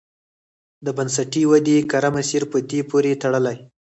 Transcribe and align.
د 0.85 0.87
بنسټي 0.97 1.43
ودې 1.51 1.77
کره 1.91 2.09
مسیر 2.15 2.43
په 2.51 2.57
دې 2.69 2.81
پورې 2.89 3.19
تړلی. 3.23 3.57